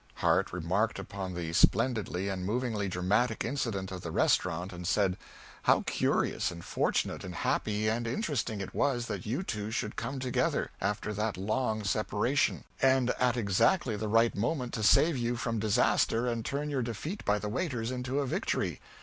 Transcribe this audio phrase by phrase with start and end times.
[0.15, 5.15] Harte remarked upon the splendidly and movingly dramatic incident of the restaurant, and said,
[5.61, 10.17] "How curious and fortunate and happy and interesting it was that you two should come
[10.19, 15.59] together, after that long separation, and at exactly the right moment to save you from
[15.59, 18.81] disaster and turn your defeat by the waiters into a victory.